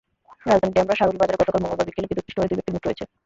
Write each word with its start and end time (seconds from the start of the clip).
রাজধানীর 0.49 0.73
ডেমরার 0.77 0.99
সারুলি 0.99 1.19
বাজারে 1.21 1.39
গতকাল 1.41 1.59
মঙ্গলবার 1.61 1.87
বিকেলে 1.87 2.09
বিদ্যুৎস্পৃষ্ট 2.09 2.37
হয়ে 2.39 2.49
দুই 2.51 2.55
ব্যক্তির 2.57 2.73
মৃত্যু 2.73 2.89
হয়েছে। 2.89 3.05